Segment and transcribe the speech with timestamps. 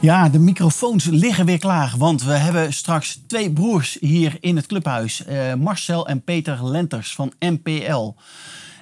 [0.00, 4.66] Ja, de microfoons liggen weer klaar, want we hebben straks twee broers hier in het
[4.66, 5.22] clubhuis.
[5.28, 8.14] Uh, Marcel en Peter Lenters van MPL.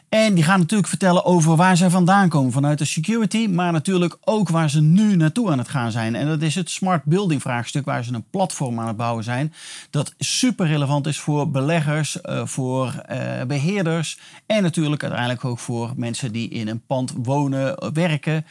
[0.09, 4.17] En die gaan natuurlijk vertellen over waar zij vandaan komen vanuit de security, maar natuurlijk
[4.25, 6.15] ook waar ze nu naartoe aan het gaan zijn.
[6.15, 9.53] En dat is het smart building vraagstuk, waar ze een platform aan het bouwen zijn.
[9.91, 15.93] Dat super relevant is voor beleggers, uh, voor uh, beheerders en natuurlijk uiteindelijk ook voor
[15.97, 18.45] mensen die in een pand wonen, werken.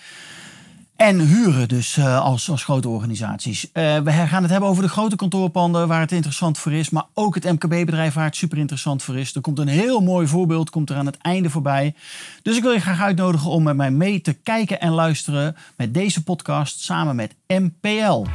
[0.96, 3.64] En huren dus uh, als, als grote organisaties.
[3.64, 6.90] Uh, we gaan het hebben over de grote kantoorpanden waar het interessant voor is.
[6.90, 9.36] Maar ook het MKB-bedrijf waar het super interessant voor is.
[9.36, 11.96] Er komt een heel mooi voorbeeld komt er aan het einde voorbij.
[12.42, 15.94] Dus ik wil je graag uitnodigen om met mij mee te kijken en luisteren met
[15.94, 18.26] deze podcast samen met MPL.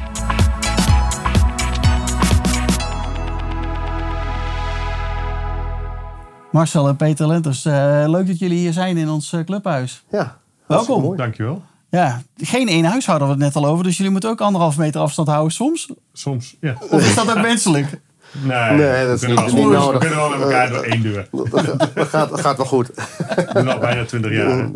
[6.51, 10.03] Marcel en Peter Lenters, uh, leuk dat jullie hier zijn in ons clubhuis.
[10.09, 11.15] Ja, welkom.
[11.15, 11.69] Dankjewel.
[11.91, 13.83] Ja, geen één huis hadden we het net al over.
[13.83, 15.89] Dus jullie moeten ook anderhalf meter afstand houden soms.
[16.13, 16.75] Soms, ja.
[16.89, 17.87] Of is dat ook wenselijk?
[18.43, 19.91] Nee, nee dat is niet, niet nodig.
[19.91, 21.27] We kunnen wel met elkaar door één deur.
[21.93, 22.91] Dat gaat, dat gaat wel goed.
[23.27, 24.69] We doen al bijna twintig jaar.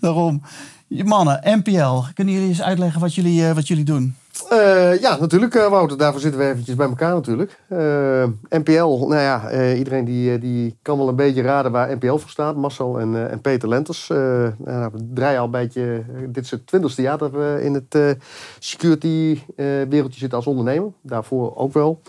[0.00, 0.42] Daarom.
[0.88, 4.16] Mannen, NPL, kunnen jullie eens uitleggen wat jullie, uh, wat jullie doen?
[4.52, 5.98] Uh, ja, natuurlijk uh, Wouter.
[5.98, 7.60] Daarvoor zitten we eventjes bij elkaar natuurlijk.
[7.68, 12.30] Uh, NPL, nou ja, iedereen die, die kan wel een beetje raden waar NPL voor
[12.30, 12.56] staat.
[12.56, 14.08] Marcel en, en Peter Lenters.
[14.08, 18.16] nou, we draaien al een beetje, dit is het twintigste jaar dat we in het
[18.58, 19.40] security
[19.88, 20.90] wereldje zitten als ondernemer.
[21.02, 22.00] Daarvoor ook wel.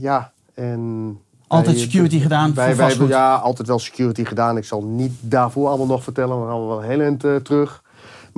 [0.00, 1.18] ja, en...
[1.46, 3.08] Altijd wij, security gedaan wij, voor vastgoed?
[3.08, 4.56] Ja, altijd wel security gedaan.
[4.56, 6.40] Ik zal niet daarvoor allemaal nog vertellen.
[6.40, 7.82] We gaan wel heel eind terug.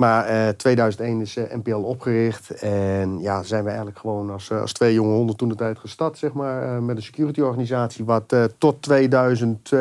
[0.01, 2.51] Maar uh, 2001 is uh, NPL opgericht.
[2.51, 5.79] En ja, zijn we eigenlijk gewoon als, uh, als twee jonge honden toen de tijd
[5.79, 6.83] gestart, zeg maar.
[6.83, 8.05] met een security organisatie.
[8.05, 9.71] Wat tot 2000,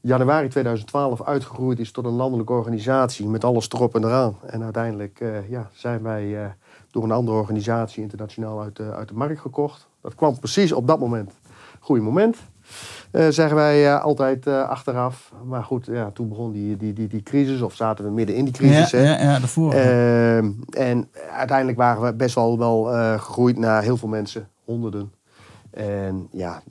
[0.00, 3.26] januari 2012 uitgegroeid is tot een landelijke organisatie.
[3.26, 4.36] Met alles erop en eraan.
[4.46, 6.54] En uiteindelijk ja, zijn wij
[6.90, 9.86] door een andere organisatie internationaal uit, uit de markt gekocht.
[10.00, 11.32] Dat kwam precies op dat moment.
[11.80, 12.36] Goeie moment.
[13.12, 15.32] Uh, zeggen wij uh, altijd uh, achteraf.
[15.44, 18.44] Maar goed, ja, toen begon die, die, die, die crisis, of zaten we midden in
[18.44, 18.90] die crisis.
[18.90, 19.72] Ja, ja, ja daarvoor.
[20.70, 22.84] en uiteindelijk waren we best wel, wel
[23.18, 25.12] gegroeid naar heel veel mensen, honderden.
[25.70, 26.62] En ja,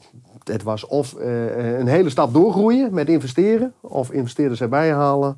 [0.43, 5.35] het was of een hele stap doorgroeien met investeren, of investeerders erbij halen,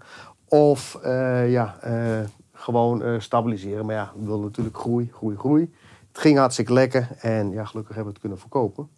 [0.48, 1.00] of
[1.48, 1.76] ja,
[2.54, 3.86] gewoon stabiliseren.
[3.86, 5.74] Maar ja, we wilden natuurlijk groei, groei, groei.
[6.12, 8.90] Het ging hartstikke lekker en ja, gelukkig hebben we het kunnen verkopen.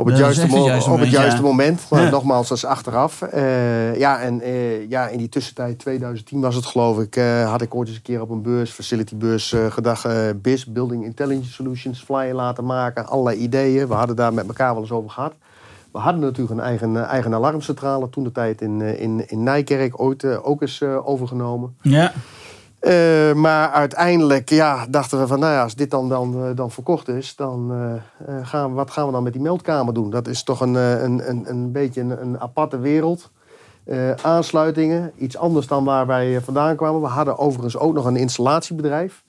[0.00, 1.42] Op het, juiste, op moment, het juiste ja.
[1.46, 1.86] moment.
[1.90, 2.10] Maar Ja.
[2.10, 3.22] nogmaals, dat is achteraf.
[3.22, 7.62] Eh, ja, en eh, ja, in die tussentijd, 2010 was het geloof ik, eh, had
[7.62, 10.06] ik ooit eens een keer op een beurs, facility beurs, eh, gedacht,
[10.42, 13.06] BIS, Building Intelligence Solutions, flyer laten maken.
[13.06, 13.88] Allerlei ideeën.
[13.88, 15.32] We hadden daar met elkaar wel eens over gehad.
[15.92, 20.24] We hadden natuurlijk een eigen, eigen alarmcentrale toen de tijd in, in, in Nijkerk ooit
[20.24, 21.76] ook eens overgenomen.
[21.82, 22.12] Ja.
[22.80, 26.70] Eh, maar uiteindelijk ja, dachten we van, nou ja, als dit dan, dan, eh, dan
[26.70, 27.72] verkocht is, dan
[28.26, 30.10] eh, gaan wat gaan we dan met die meldkamer doen?
[30.10, 33.30] Dat is toch een, een, een, een beetje een, een aparte wereld.
[34.22, 37.00] Aansluitingen, iets anders dan waar wij vandaan kwamen.
[37.00, 39.24] We hadden overigens ook nog een installatiebedrijf.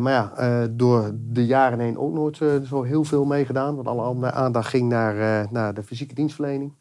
[0.00, 0.32] Maar ja,
[0.70, 2.36] door de jaren heen ook nooit
[2.68, 3.74] zo heel veel meegedaan.
[3.74, 6.72] Want alle aandacht ging naar, naar de fysieke dienstverlening.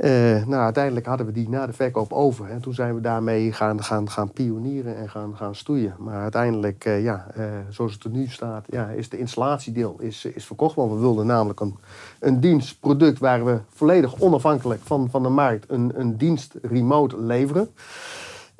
[0.00, 2.50] Eh, nou, uiteindelijk hadden we die na de verkoop over.
[2.50, 5.94] En toen zijn we daarmee gaan, gaan, gaan pionieren en gaan, gaan stoeien.
[5.98, 10.24] Maar uiteindelijk, eh, ja, eh, zoals het er nu staat, ja, is de installatiedeel is,
[10.24, 10.74] is verkocht.
[10.74, 11.76] Want we wilden namelijk een,
[12.20, 17.70] een dienstproduct waar we volledig onafhankelijk van, van de markt een, een dienst remote leveren.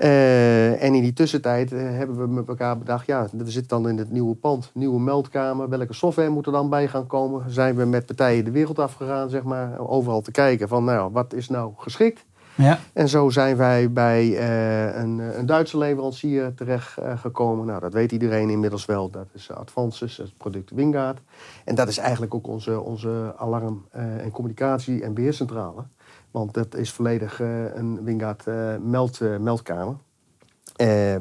[0.00, 3.88] Eh, en in die tussentijd eh, hebben we met elkaar bedacht, ja, we zitten dan
[3.88, 5.68] in het nieuwe pand, nieuwe meldkamer.
[5.68, 7.50] Welke software moet er dan bij gaan komen?
[7.50, 11.32] Zijn we met partijen de wereld afgegaan, zeg maar, overal te kijken van, nou, wat
[11.32, 12.24] is nou geschikt?
[12.54, 12.78] Ja.
[12.92, 17.66] En zo zijn wij bij eh, een, een Duitse leverancier terecht gekomen.
[17.66, 19.10] Nou, dat weet iedereen inmiddels wel.
[19.10, 21.20] Dat is Advances, het product Wingard.
[21.64, 25.82] En dat is eigenlijk ook onze, onze alarm- en communicatie- en beheercentrale.
[26.30, 29.96] Want dat is volledig eh, een Wingard eh, meld, eh, meldkamer.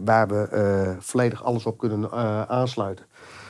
[0.04, 2.12] Waar we volledig alles op kunnen
[2.50, 3.06] aansluiten.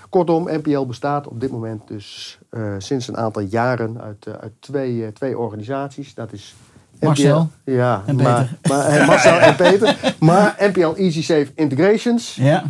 [0.10, 2.40] Kortom, NPL bestaat op dit moment dus
[2.78, 6.14] sinds een aantal jaren uit, uit twee, twee organisaties.
[6.14, 6.56] Dat is
[7.00, 10.16] Marcel ja, en maar, maar, eh, Marcel en Peter.
[10.20, 12.36] Maar NPL Easy Safe Integrations.
[12.36, 12.64] Ja.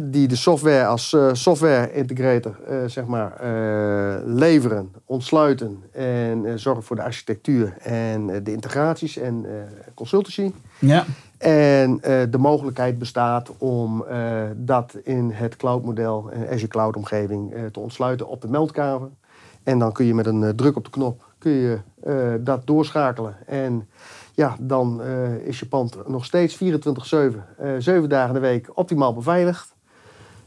[0.00, 6.82] Die de software als eh, software integrator eh, zeg maar, eh, leveren, ontsluiten en zorgen
[6.82, 9.46] voor de architectuur en de integraties en
[9.94, 10.52] consultancy.
[10.78, 11.04] Ja.
[11.38, 12.00] En
[12.30, 14.04] de mogelijkheid bestaat om
[14.56, 19.08] dat in het cloudmodel, en Azure Cloud omgeving, te ontsluiten op de meldkamer.
[19.62, 21.78] En dan kun je met een druk op de knop kun je,
[22.40, 23.36] dat doorschakelen.
[23.46, 23.88] En
[24.40, 26.58] ja, dan eh, is je pand nog steeds 24-7,
[27.58, 29.74] eh 7 dagen in de week optimaal beveiligd.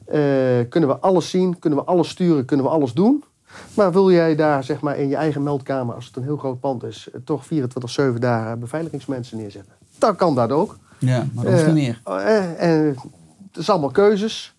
[0.05, 0.19] Eh,
[0.69, 3.23] kunnen we alles zien, kunnen we alles sturen, kunnen we alles doen.
[3.75, 6.59] Maar wil jij daar zeg maar, in je eigen meldkamer, als het een heel groot
[6.59, 9.73] pand is, eh, toch 24-7 dagen beveiligingsmensen neerzetten?
[9.97, 10.77] Dan kan dat ook.
[10.99, 12.01] ja, maar dat Eh, niet meer.
[12.03, 12.85] eh, en
[13.47, 14.55] het is allemaal keuzes.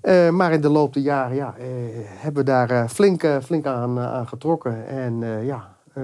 [0.00, 1.64] Eh, maar in de loop der jaren ja, eh,
[1.98, 4.86] hebben we daar eh, flink, eh, flink aan, eh, aan getrokken.
[4.88, 6.02] En eh, ja, eh,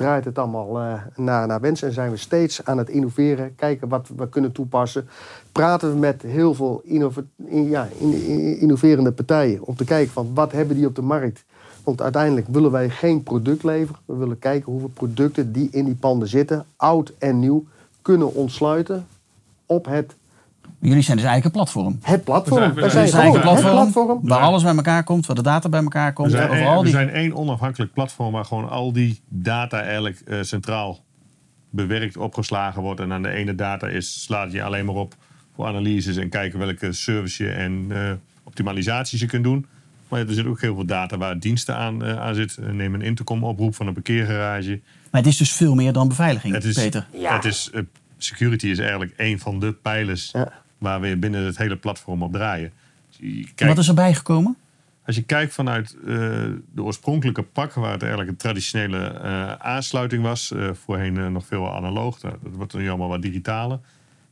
[0.00, 1.82] draait het allemaal eh, naar, naar wens.
[1.82, 3.54] En zijn we steeds aan het innoveren.
[3.54, 5.08] Kijken wat we kunnen toepassen.
[5.52, 9.62] Praten we met heel veel in- ja, in- in- innoverende partijen.
[9.62, 11.44] Om te kijken van wat hebben die op de markt.
[11.84, 14.00] Want uiteindelijk willen wij geen product leveren.
[14.04, 16.64] We willen kijken hoeveel producten die in die panden zitten.
[16.76, 17.64] Oud en nieuw.
[18.02, 19.06] Kunnen ontsluiten
[19.66, 20.14] op het
[20.80, 21.98] Jullie zijn dus eigenlijk een platform.
[22.02, 22.74] het platform.
[22.74, 23.70] We We zijn- we zijn een platform.
[23.72, 24.18] platform.
[24.22, 26.30] Waar alles bij elkaar komt, waar de data bij elkaar komt.
[26.30, 26.92] We zijn, over één, al we die...
[26.92, 30.98] zijn één onafhankelijk platform waar gewoon al die data eigenlijk eh, centraal
[31.70, 33.00] bewerkt, opgeslagen wordt.
[33.00, 35.14] En aan de ene data is, slaat je alleen maar op
[35.54, 38.12] voor analyses en kijken welke service je en eh,
[38.44, 39.66] optimalisaties je kunt doen.
[40.08, 42.56] Maar er zit ook heel veel data waar diensten aan, eh, aan zit.
[42.72, 44.80] Neem een intercom oproep van een parkeergarage.
[45.10, 47.06] Maar het is dus veel meer dan beveiliging, Het is, Peter.
[47.12, 47.34] Ja.
[47.34, 47.70] het is,
[48.24, 50.52] security is eigenlijk een van de pijlers Ja.
[50.78, 52.72] waar we binnen het hele platform op draaien.
[53.08, 53.18] Dus
[53.54, 54.56] kijkt- Wat is erbij gekomen?
[55.06, 56.06] als je kijkt vanuit eh,
[56.74, 61.74] de oorspronkelijke pak, waar het eigenlijk een traditionele eh, aansluiting was, eh, voorheen nog veel
[61.74, 63.78] analoog, dat wordt nu allemaal wat digitaler.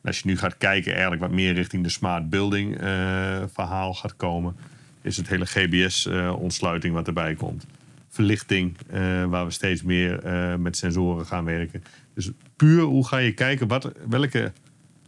[0.02, 3.94] En als je nu gaat kijken, eigenlijk wat meer richting de smart building eh, verhaal
[3.94, 4.56] gaat komen,
[5.02, 7.66] is het hele GBS-ontsluiting wat erbij komt.
[8.08, 11.82] Verlichting, eh, waar we steeds meer eh, met sensoren gaan werken.
[12.14, 14.52] Dus puur hoe ga je kijken, wat, welke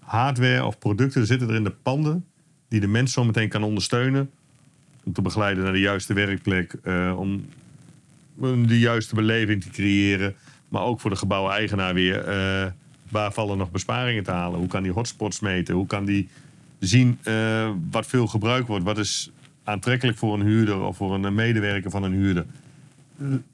[0.00, 2.24] hardware of producten zitten er in de panden
[2.68, 4.30] die de mens zo meteen kan ondersteunen
[5.04, 7.44] om te begeleiden naar de juiste werkplek, eh, om
[8.66, 10.34] de juiste beleving te creëren,
[10.68, 12.24] maar ook voor de gebouweneigenaar weer.
[13.08, 14.58] waar vallen nog besparingen te halen?
[14.58, 15.74] Hoe kan die hotspots meten?
[15.74, 16.28] Hoe kan die
[16.78, 17.18] zien
[17.90, 18.84] wat veel gebruikt wordt?
[18.84, 19.30] Wat is
[19.64, 22.46] aantrekkelijk voor een huurder of voor een medewerker van een huurder?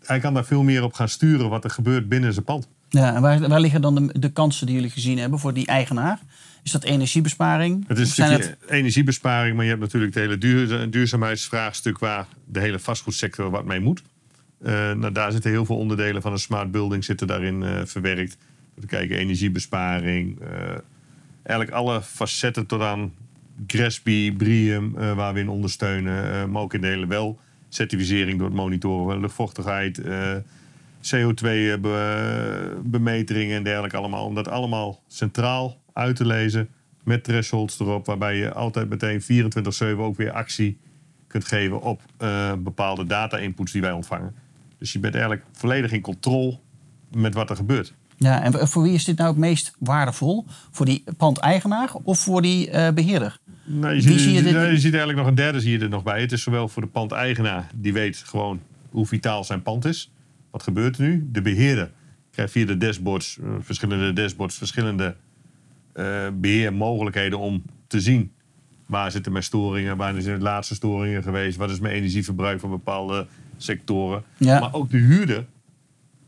[0.04, 2.68] Hij kan daar veel meer op gaan sturen wat er gebeurt binnen zijn pand.
[2.88, 5.66] Ja, en waar, waar liggen dan de, de kansen die jullie gezien hebben voor die
[5.66, 6.20] eigenaar?
[6.62, 7.84] Is dat energiebesparing?
[7.88, 12.60] Het is een stukje energiebesparing, maar je hebt natuurlijk het hele duur, duurzaamheidsvraagstuk waar de
[12.60, 14.02] hele vastgoedsector wat mee moet.
[14.62, 18.36] Eh, nou, daar zitten heel veel onderdelen van een smart building zitten daarin eh, verwerkt.
[18.74, 20.48] We kijken energiebesparing, eh,
[21.42, 23.12] eigenlijk alle facetten tot aan
[23.66, 26.50] Gresby, Brium, waar we in ondersteunen.
[26.50, 30.34] maar ook in de hele wel certificering door het monitoren van luchtvochtigheid, eh,
[31.00, 34.24] CO2-bemeteringen en dergelijke allemaal.
[34.24, 36.68] Om dat allemaal centraal uit te lezen
[37.04, 39.26] met thresholds erop, waarbij je altijd meteen 24-7
[39.98, 40.78] ook weer actie
[41.26, 44.34] kunt geven op eh, bepaalde data-inputs die wij ontvangen.
[44.78, 46.58] Dus je bent eigenlijk volledig in controle
[47.10, 47.94] met wat er gebeurt.
[48.16, 50.44] Ja, en voor wie is dit nou het meest waardevol?
[50.70, 53.38] Voor die pandeigenaar of voor die eh, beheerder?
[53.66, 56.20] Nou, je, ziet, zie je ziet eigenlijk nog een derde zie je er nog bij.
[56.20, 60.12] Het is zowel voor de pandeigenaar, die weet gewoon hoe vitaal zijn pand is.
[60.50, 61.28] Wat gebeurt er nu?
[61.32, 61.90] De beheerder
[62.30, 65.16] krijgt via de dashboards, eh, verschillende dashboards, verschillende
[65.92, 68.32] eh, beheermogelijkheden om te zien
[68.86, 72.70] waar zitten mijn storingen, waar zijn de laatste storingen geweest, wat is mijn energieverbruik van
[72.70, 74.22] bepaalde sectoren.
[74.36, 74.60] Ja.
[74.60, 75.46] Maar ook de huurder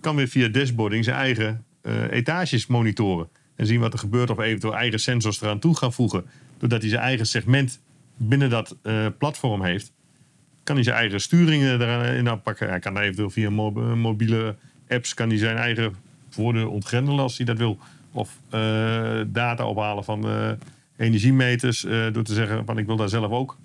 [0.00, 3.28] kan weer via dashboarding zijn eigen eh, etages monitoren.
[3.56, 6.24] En zien wat er gebeurt of eventueel eigen sensors eraan toe gaan voegen.
[6.58, 7.80] Doordat hij zijn eigen segment
[8.16, 9.92] binnen dat eh, platform heeft,
[10.64, 12.68] kan hij zijn eigen sturingen erin aanpakken.
[12.68, 14.56] Hij kan eventueel via mob- mobiele
[14.88, 15.94] apps kan hij zijn eigen
[16.30, 17.78] voordeel ontgrendelen als hij dat wil.
[18.12, 20.50] Of eh, data ophalen van eh,
[20.96, 23.56] energiemeters eh, door te zeggen van ik wil daar zelf ook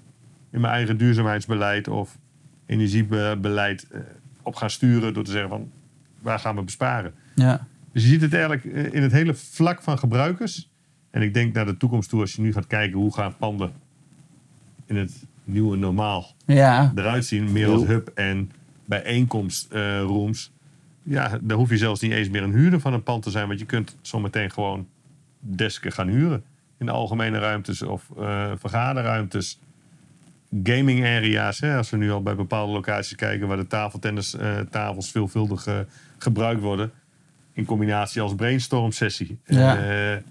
[0.51, 2.17] in mijn eigen duurzaamheidsbeleid of
[2.65, 3.99] energiebeleid eh,
[4.41, 5.71] op gaan sturen door te zeggen van
[6.21, 7.13] waar gaan we besparen.
[7.35, 7.67] Ja.
[7.91, 10.69] Dus je ziet het eigenlijk eh, in het hele vlak van gebruikers.
[11.13, 13.71] En ik denk naar de toekomst toe, als je nu gaat kijken hoe gaan panden
[14.85, 17.51] in het nieuwe normaal Ja, eruit zien.
[17.51, 18.51] Meer als hub en
[18.85, 20.51] bijeenkomstrooms.
[21.03, 23.47] ja, dan hoef je zelfs niet eens meer een huurder van een pand te zijn.
[23.47, 24.87] Want je kunt zometeen gewoon
[25.39, 26.43] desken gaan huren.
[26.77, 29.59] In de algemene ruimtes of eh, vergaderruimtes.
[30.63, 31.59] Gaming area's.
[31.59, 35.67] Hè, als we nu al bij bepaalde locaties kijken waar de tafeltennis eh, tafels veelvuldig
[35.67, 35.79] eh,
[36.17, 36.91] gebruikt worden.
[37.53, 39.37] In combinatie als brainstorm sessie.
[39.45, 40.21] Ja.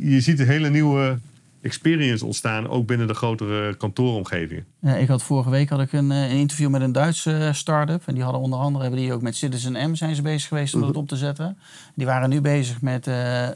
[0.00, 1.18] Je ziet een hele nieuwe
[1.66, 4.64] experience ontstaan, ook binnen de grotere kantooromgevingen.
[4.80, 7.52] Ja, ik had vorige week had ik een, eh, een interview met een Duitse eh,
[7.52, 8.02] start-up.
[8.06, 10.74] En die hadden onder andere hebben die ook met Citizen M zijn ze bezig geweest
[10.74, 11.58] om dat op te zetten.
[11.94, 13.48] Die waren nu bezig met, eh,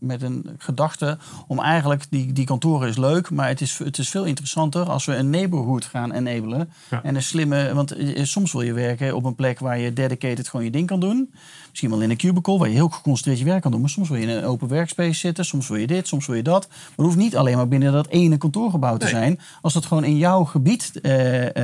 [0.00, 4.08] met een gedachte om eigenlijk, die, die kantoren is leuk, maar het is, het is
[4.08, 6.70] veel interessanter als we een neighborhood gaan enablen.
[6.90, 7.02] Ja.
[7.02, 10.64] En een slimme, want soms wil je werken op een plek waar je dedicated gewoon
[10.64, 11.30] je ding kan doen.
[11.68, 13.80] Misschien wel in een cubicle waar je heel geconcentreerd je werk kan doen.
[13.80, 16.36] Maar soms wil je in een open workspace zitten, soms wil je dit, soms wil
[16.36, 16.66] je dat.
[16.68, 19.14] Maar het hoeft niet alleen maar binnen dat ene kantoorgebouw te Nee.
[19.14, 19.40] zijn.
[19.60, 21.56] Als dat gewoon in jouw gebied eh,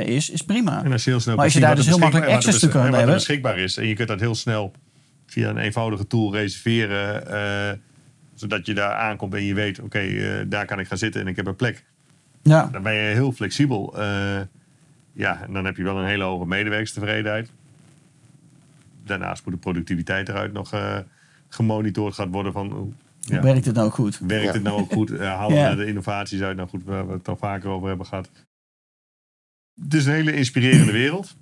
[0.00, 0.84] eh, is, is prima.
[0.84, 2.94] En als je heel snel Maar als je daar dus heel makkelijk access te kunnen
[2.94, 3.14] hebben.
[3.14, 3.76] beschikbaar is.
[3.76, 4.72] En je kunt dat heel snel
[5.26, 7.26] via een eenvoudige tool reserveren.
[7.30, 7.78] eh,
[8.34, 11.26] zodat je daar aankomt en je weet, oké, eh, daar kan ik gaan zitten en
[11.26, 11.84] ik heb een plek.
[12.42, 13.98] Ja, Dan ben je heel flexibel.
[13.98, 14.40] eh,
[15.12, 17.50] ja, en dan heb je wel een hele hoge medewerkstevredenheid.
[19.06, 20.96] Daarnaast moet de productiviteit eruit nog eh,
[21.48, 22.94] gemonitord gaat worden van...
[23.26, 24.18] hoe- hoe Ja, werkt het nou goed?
[24.18, 24.52] werkt Ja.
[24.52, 25.10] het nou ook goed?
[25.10, 25.70] Uh, halen Ja.
[25.70, 26.56] we de innovaties uit?
[26.56, 28.30] Nou goed, waar we het al vaker over hebben gehad.
[29.82, 31.36] Het is een hele inspirerende wereld.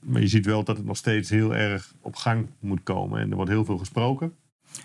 [0.00, 3.20] Maar je ziet wel dat het nog steeds heel erg op gang moet komen.
[3.20, 4.34] En er wordt heel veel gesproken.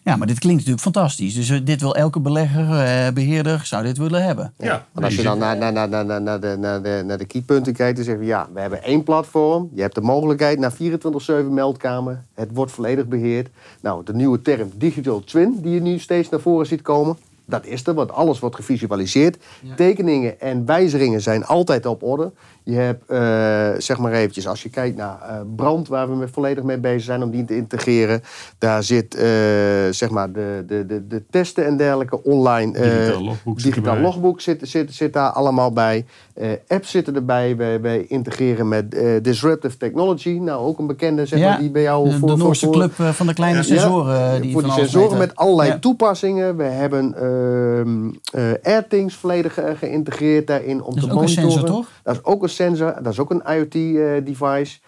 [0.03, 1.33] Ja, maar dit klinkt natuurlijk fantastisch.
[1.33, 4.53] Dus eh, dit wil elke belegger, eh, beheerder, zou dit willen hebben.
[4.57, 7.17] Ja, Want als je dan naar, naar, naar, naar, naar, naar de, naar, de, naar
[7.17, 9.69] de keypunten kijkt, dan zeggen we ja, we hebben één platform.
[9.73, 12.23] Je hebt de mogelijkheid naar 24-7 meldkamer.
[12.33, 13.49] Het wordt volledig beheerd.
[13.81, 17.17] Nou, de nieuwe term digital twin, die je nu steeds naar voren ziet komen.
[17.49, 19.37] Dat is er, want alles wordt gevisualiseerd.
[19.75, 22.31] Tekeningen en wijzigingen zijn altijd op orde.
[22.69, 26.63] Je hebt, eh, zeg maar eventjes, als je kijkt naar eh, brand, waar we volledig
[26.63, 28.23] mee bezig zijn om die te integreren.
[28.57, 29.23] Daar zit, eh,
[29.89, 32.71] zeg maar, de, de, de, de testen en dergelijke online.
[32.71, 36.05] Digitaal logboek zit digitaal logboek zit, zit, zit daar allemaal bij.
[36.67, 37.55] Apps zitten erbij.
[37.55, 40.29] Wij, wij integreren met Disruptive Technology.
[40.29, 42.27] Nou, ook een bekende, zeg maar, die bij jou de, voor...
[42.29, 44.41] de Noorse voor- club van de kleine sensoren.
[44.41, 46.57] die voor van die sensoren met allerlei toepassingen.
[46.57, 47.13] We hebben
[48.61, 51.51] AirThings volledig eh, geïntegreerd daarin om Dat is te ook een monitoren.
[51.51, 51.87] sensor, toch?
[52.03, 54.79] Dat is ook een sensor, dat is ook een IoT-device.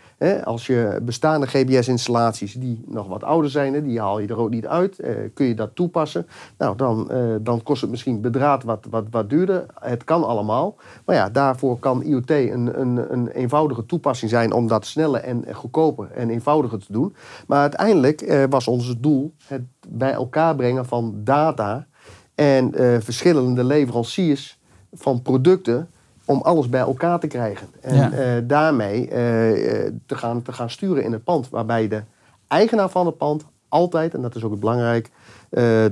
[0.43, 4.67] als je bestaande GPS-installaties die nog wat ouder zijn, die haal je er ook niet
[4.67, 6.27] uit, eh, kun je dat toepassen.
[6.57, 9.65] Nou, dan, eh, dan kost het misschien bedraad wat, wat, wat duurder.
[9.79, 10.75] Het kan allemaal.
[11.05, 15.45] Maar ja, daarvoor kan IoT een, een, een eenvoudige toepassing zijn om dat sneller en
[15.53, 17.15] goedkoper en eenvoudiger te doen.
[17.47, 21.87] Maar uiteindelijk eh, was ons doel het bij elkaar brengen van data
[22.35, 24.59] en eh, verschillende leveranciers
[24.93, 25.89] van producten
[26.25, 27.67] om alles bij elkaar te krijgen.
[27.81, 28.11] En Ja.
[28.11, 29.17] eh, daarmee eh,
[30.05, 31.49] te, gaan, te gaan sturen in het pand.
[31.49, 32.01] Waarbij de
[32.47, 35.09] eigenaar van het pand altijd, en dat is ook belangrijk,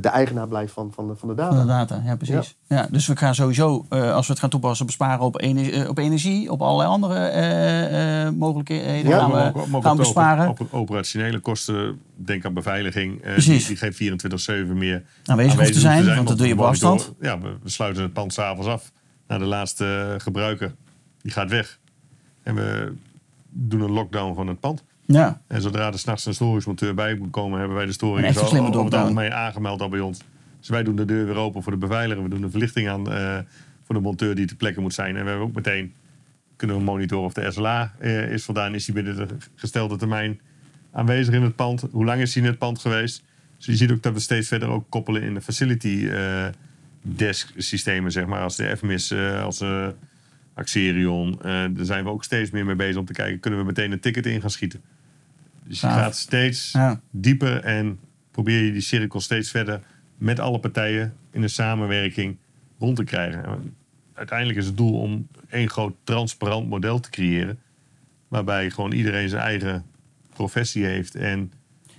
[0.02, 1.50] de eigenaar blijft van, van, de, van de data.
[1.56, 2.56] Van de data, ja precies.
[2.68, 2.88] Ja.
[2.92, 5.98] dus we gaan sowieso, eh, als we het gaan toepassen, besparen op, ener- eh, op
[5.98, 10.48] energie, op allerlei andere eh, eh, mogelijkheden Ja, gaan we, gaan we besparen.
[10.50, 13.14] Op, op operationele kosten, denk aan beveiliging.
[13.18, 13.68] eh, die, Precies.
[13.68, 17.14] die geen 24-7 meer Aanwezig hoeft te zijn, want dat doe je op afstand.
[17.20, 18.92] Ja, we, we sluiten het pand s'avonds af.
[19.28, 20.76] Naar de laatste eh, gebruiker.
[21.22, 21.80] Die gaat weg.
[22.44, 22.94] En we
[23.50, 24.84] doen een lockdown van het pand.
[25.14, 28.42] Ja, En zodra er s'nachts een storingsmonteur bij moet komen, hebben wij de storing zo
[28.42, 30.20] over het algemeen aangemeld al bij ons.
[30.60, 32.24] Dus wij doen de deur weer open voor de beveiliger.
[32.24, 33.38] We doen de verlichting aan eh,
[33.84, 35.16] voor de monteur die ter plekke moet zijn.
[35.16, 35.94] En we hebben ook meteen
[36.56, 38.76] kunnen we monitoren of de SLA eh, is voldaan.
[38.76, 39.26] Is die binnen de
[39.56, 40.40] gestelde termijn
[40.92, 41.86] aanwezig in het pand?
[41.92, 43.24] Hoe lang is die in het pand geweest?
[43.58, 46.46] Dus je ziet ook dat we steeds verder ook koppelen in de facility eh,
[47.02, 48.42] desk systemen, zeg maar.
[48.42, 49.14] Als de FMIS,
[49.44, 49.64] als
[50.54, 51.40] Axerion.
[51.42, 54.00] daar zijn we ook steeds meer mee bezig om te kijken, kunnen we meteen een
[54.00, 54.82] ticket in gaan schieten?
[55.70, 56.00] Dus je Gaaf.
[56.02, 57.00] gaat steeds Ja.
[57.12, 58.00] dieper en
[58.32, 59.82] probeer je die cirkel steeds verder
[60.18, 62.38] met alle partijen in een samenwerking
[62.80, 63.44] rond te krijgen.
[63.46, 63.74] En
[64.14, 67.60] Uiteindelijk is het doel om één groot transparant model te creëren.
[68.28, 69.86] Waarbij gewoon iedereen zijn eigen
[70.34, 71.52] professie heeft en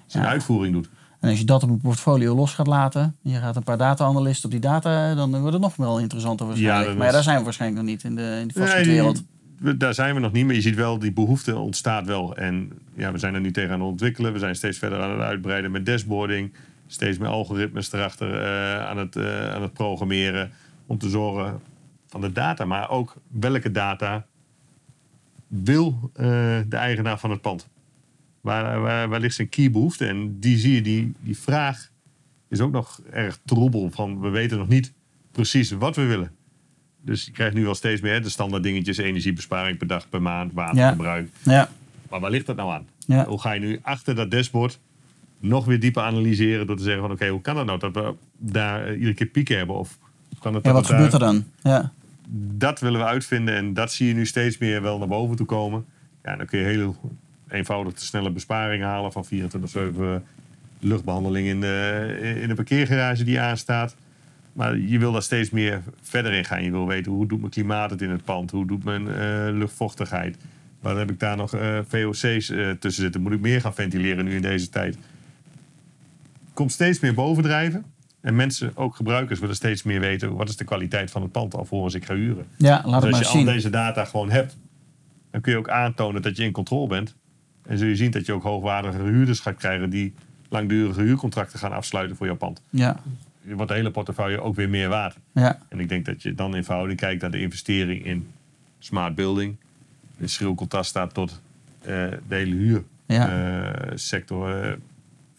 [0.06, 0.30] zijn Ja.
[0.30, 0.88] uitvoering doet.
[1.20, 4.44] en als je dat op een portfolio los gaat laten, je gaat een paar data-analysten
[4.44, 6.96] op die data, dan wordt het nog wel interessanter waarschijnlijk.
[6.98, 9.22] maar ja, daar zijn we waarschijnlijk nog niet in de, in de Nee, vastgoedwereld.
[9.60, 12.36] Daar zijn we nog niet, maar je ziet wel, die behoefte ontstaat wel.
[12.36, 14.32] En ja, we zijn er nu tegen aan het ontwikkelen.
[14.32, 16.52] We zijn steeds verder aan het uitbreiden met dashboarding.
[16.86, 20.50] Steeds meer algoritmes erachter eh, aan, het, eh, aan het programmeren.
[20.86, 21.60] Om te zorgen
[22.06, 24.26] van de data, maar ook welke data
[25.46, 26.26] wil eh,
[26.68, 27.68] de eigenaar van het pand.
[28.40, 30.06] Waar, waar, waar ligt zijn key behoefte?
[30.06, 31.90] En die zie je, die, die vraag
[32.48, 33.90] is ook nog erg troebel.
[33.90, 34.92] Van we weten nog niet
[35.30, 36.30] precies wat we willen.
[37.02, 40.22] Dus je krijgt nu wel steeds meer hè, de standaard dingetjes: energiebesparing per dag, per
[40.22, 41.28] maand, waterverbruik.
[41.42, 41.68] Ja,
[42.10, 42.86] Maar waar ligt dat nou aan?
[43.06, 43.24] Ja.
[43.26, 44.78] Hoe ga je nu achter dat dashboard
[45.40, 48.14] nog weer dieper analyseren door te zeggen: van oké, hoe kan het nou dat we
[48.38, 49.76] daar eh, iedere keer pieken hebben?
[49.76, 49.98] Of
[50.38, 51.44] kan het ja dat wat gebeurt er dan?
[51.62, 51.92] Ja.
[52.56, 55.46] Dat willen we uitvinden en dat zie je nu steeds meer wel naar boven toe
[55.46, 55.84] komen.
[56.24, 56.96] Ja, dan kun je heel
[57.48, 60.22] eenvoudig de snelle besparing halen van 24-7
[60.78, 63.96] luchtbehandeling in de, in de parkeergarage die aanstaat.
[64.60, 66.62] Maar je wil daar steeds meer verder in gaan.
[66.62, 68.50] Je wil weten hoe doet mijn klimaat het in het pand?
[68.50, 70.36] Hoe doet mijn eh, luchtvochtigheid?
[70.80, 73.20] Waar heb ik daar nog eh, VOC's eh, tussen zitten?
[73.20, 74.98] Moet ik meer gaan ventileren nu in deze tijd?
[76.52, 77.84] Komt steeds meer bovendrijven.
[78.20, 80.36] En mensen, ook gebruikers, willen steeds meer weten...
[80.36, 82.46] wat is de kwaliteit van het pand alvorens ik ga huren.
[82.56, 83.44] Ja, laat Dus het als maar je al zien.
[83.44, 84.56] deze data gewoon hebt...
[85.30, 87.14] dan kun je ook aantonen dat je in controle bent.
[87.66, 89.90] En zul je zien dat je ook hoogwaardige huurders gaat krijgen...
[89.90, 90.14] die
[90.48, 92.62] langdurige huurcontracten gaan afsluiten voor jouw pand.
[92.70, 93.00] Ja,
[93.42, 95.16] Je wordt de hele portefeuille ook weer meer waard.
[95.32, 98.28] ja, En ik denk dat je dan in verhouding kijkt naar de investering in
[98.78, 99.56] smart building.
[100.18, 101.40] In schril contrast staat tot
[101.80, 101.86] eh,
[102.28, 103.28] de hele ja.
[103.28, 104.62] huursector.
[104.64, 104.72] eh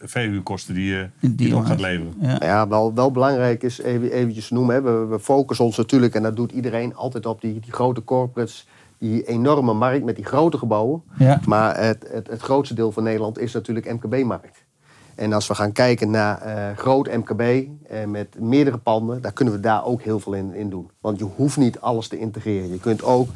[0.04, 2.14] verhuurkosten die je Die die, op gaat leveren.
[2.20, 2.36] ja.
[2.40, 4.74] Ja, wel, wel belangrijk is even, eventjes te noemen.
[4.74, 4.82] Hè.
[4.82, 8.66] We, we focussen ons natuurlijk, en dat doet iedereen, altijd op die, die grote corporates.
[8.98, 11.02] Die enorme markt met die grote gebouwen.
[11.18, 11.40] Ja.
[11.46, 14.61] Maar het, het, het grootste deel van Nederland is natuurlijk MKB-markt.
[15.22, 19.54] En als we gaan kijken naar eh, groot MKB eh, met meerdere panden, dan kunnen
[19.54, 20.90] we daar ook heel veel in, in doen.
[21.00, 22.72] Want je hoeft niet alles te integreren.
[22.72, 23.28] Je kunt ook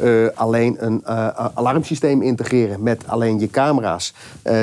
[0.00, 1.06] eh, alleen een
[1.54, 4.14] alarmsysteem integreren met alleen je camera's.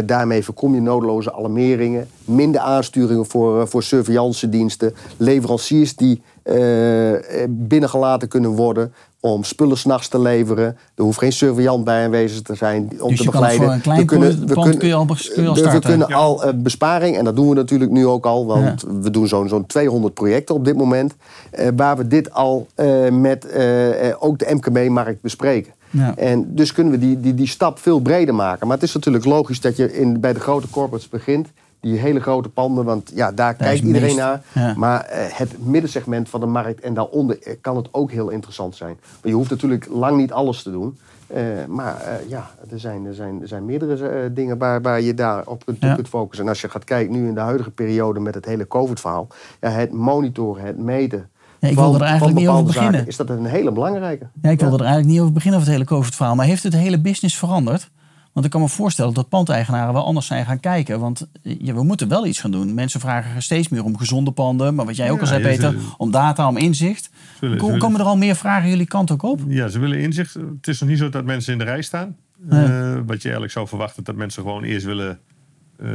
[0.05, 8.27] Daarmee voorkom je nodeloze alarmeringen, minder aansturingen voor, voor surveillancediensten, leveranciers die eh, eh, binnengelaten
[8.27, 10.65] kunnen worden om spullen s'nachts te leveren.
[10.95, 13.63] Er hoeft geen surveillant bij aanwezig te zijn om Dus te je kan begeleiden.
[13.65, 15.55] voor een klein we kunnen, pand- we kunnen, kun je al bes- kun je al
[15.55, 15.89] we- we starten.
[15.89, 16.15] kunnen Ja.
[16.15, 19.47] al eh, besparing, en dat doen we natuurlijk nu ook al, want we doen zo'n
[19.49, 21.13] zo'n 200 projecten op dit moment,
[21.51, 23.47] eh, waar we dit al eh, met
[24.19, 25.73] ook de MKB-markt bespreken.
[25.89, 26.15] Ja.
[26.17, 28.67] En dus kunnen we die, die, die stap veel breder maken.
[28.67, 31.47] Maar het is natuurlijk logisch dat je in, bij de grote corporates begint.
[31.81, 34.41] Die hele grote panden, want ja, daar kijkt iedereen meest- naar.
[34.53, 34.73] ja.
[34.77, 38.75] Maar eh, het middensegment van de markt en daaronder eh, kan het ook heel interessant
[38.75, 38.97] zijn.
[39.01, 40.97] Maar je hoeft natuurlijk lang niet alles te doen.
[41.27, 45.65] Eh, maar ja, er zijn, er zijn, er zijn meerdere dingen waar, waar je daarop
[45.65, 45.95] kunt, Ja.
[45.95, 46.43] kunt focussen.
[46.45, 49.27] En als je gaat kijken nu in de huidige periode met het hele COVID-verhaal.
[49.61, 51.29] Ja, het monitoren, het meten.
[51.59, 53.07] Ja, ik wilde er eigenlijk niet over bepaalde zaken, beginnen.
[53.11, 54.27] Is dat een hele belangrijke?
[54.41, 56.35] Ja, ik wilde er eigenlijk niet over beginnen over het hele COVID-verhaal.
[56.35, 57.89] Maar heeft het hele business veranderd?
[58.33, 60.99] Want ik kan me voorstellen dat pandeigenaren wel anders zijn gaan kijken.
[60.99, 62.73] Want eh, ja, we moeten wel iets gaan doen.
[62.73, 64.75] Mensen vragen steeds meer om gezonde panden.
[64.75, 67.09] Maar wat jij ook Ja, al zei, Peter, ze- om data, om inzicht.
[67.39, 69.39] Zullen- Komen er al meer vragen jullie kant ook op?
[69.47, 70.33] Ja, ze willen inzicht.
[70.33, 72.15] Het is nog niet zo dat mensen in de rij staan.
[72.37, 72.65] Nee.
[72.65, 75.19] Eh, wat je eigenlijk zou verwachten, dat mensen gewoon eerst willen
[75.77, 75.89] eh,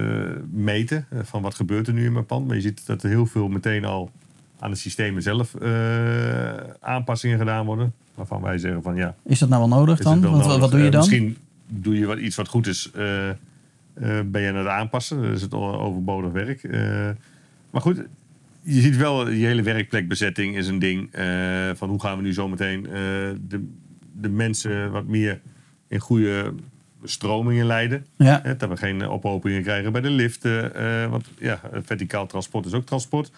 [0.52, 1.06] meten.
[1.22, 2.46] van wat gebeurt er nu in mijn pand.
[2.46, 4.10] Maar je ziet dat er heel veel meteen al
[4.58, 5.54] aan de systemen zelf
[6.80, 7.92] aanpassingen gedaan worden.
[8.14, 10.12] Waarvan wij zeggen van ja, Is dat nou wel nodig dan?
[10.12, 10.62] het wel Want wat- nodig?
[10.62, 11.00] wat doe je dan?
[11.00, 11.36] misschien
[11.68, 12.90] doe je wat, iets wat goed is.
[12.94, 13.36] eh, eh,
[14.26, 15.22] ben je aan het aanpassen.
[15.22, 16.62] Dan is het overbodig werk.
[16.64, 16.80] Eh,
[17.70, 18.02] maar goed,
[18.62, 21.12] je ziet wel, die hele werkplekbezetting is een ding.
[21.12, 22.92] eh, van hoe gaan we nu zometeen eh
[23.48, 23.68] de,
[24.20, 25.40] de mensen wat meer
[25.88, 26.52] in goede
[27.04, 28.06] stromingen leiden.
[28.16, 30.74] Ja, Hè, dat we geen ophopingen krijgen bij de liften.
[30.74, 33.30] eh, want ja, verticaal transport is ook transport.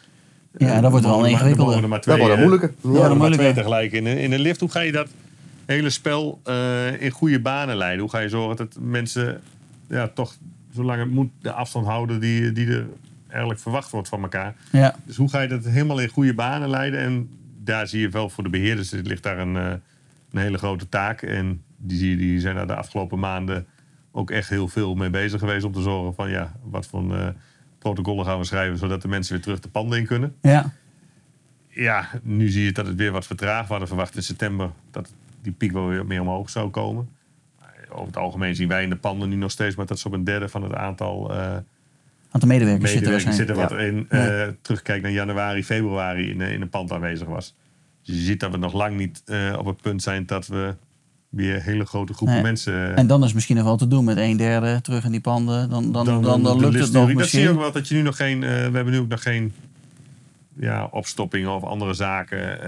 [0.59, 1.83] Ja, dat wordt er wel er ingewikkelder.
[1.83, 2.67] er Dat twee, wordt een eh, moeilijke.
[2.83, 3.39] er mogen er maar moeilijker.
[3.53, 4.61] twee tegelijk in, een- in een lift.
[4.61, 5.09] Hoe ga je dat
[5.75, 8.01] hele spel eh, in goede banen leiden?
[8.01, 9.41] Hoe ga je zorgen dat mensen
[9.89, 10.37] ja, toch,
[10.75, 12.87] zolang het moet, de afstand houden die, die er
[13.29, 14.55] eigenlijk verwacht wordt van elkaar?
[14.73, 14.95] ja.
[15.05, 17.01] Dus hoe ga je dat helemaal in goede banen leiden?
[17.01, 17.31] En
[17.65, 19.73] daar zie je wel voor de beheerders er ligt daar een, eh,
[20.33, 21.23] een hele grote taak.
[21.23, 23.67] En die, die zijn daar de afgelopen maanden
[24.13, 27.29] ook echt heel veel mee bezig geweest om te zorgen van ja, wat voor eh,
[27.79, 30.35] protocollen gaan we schrijven zodat de mensen weer terug de panden in kunnen.
[30.43, 30.73] ja.
[31.71, 33.65] Ja, nu zie je dat het weer wat vertraagd.
[33.65, 37.09] We hadden verwacht in september dat die piek wel weer meer omhoog zou komen.
[37.91, 40.13] Over het algemeen zien wij in de panden nu nog steeds, maar dat is op
[40.13, 41.57] een derde van het aantal eh
[42.31, 43.71] Aantal medewerkers zitten medewerkers waarschijnlijk.
[43.71, 44.47] zitten wat in.
[44.49, 47.55] eh terugkijkt naar januari, februari in, eh, in een pand aanwezig was.
[48.03, 49.23] Dus je ziet dat we nog lang niet
[49.59, 50.75] op het punt zijn dat we
[51.29, 52.45] weer hele grote groepen Nee.
[52.45, 52.97] mensen.
[52.97, 55.71] En dan is misschien nog wel te doen met een derde terug in die panden.
[55.71, 57.57] Dan, dan, dan, lukt het nog Dat zie je ook misschien.
[57.57, 58.41] wel dat je nu nog geen.
[58.41, 59.53] we hebben nu ook nog geen
[60.61, 62.61] ja, opstoppingen of andere zaken.